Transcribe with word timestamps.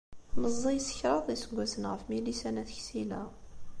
Meẓẓiy 0.39 0.79
s 0.87 0.89
kraḍ 0.97 1.23
n 1.27 1.33
yiseggasen 1.33 1.83
ɣef 1.91 2.01
Milisa 2.09 2.49
n 2.51 2.61
At 2.61 2.71
Ksila. 2.79 3.23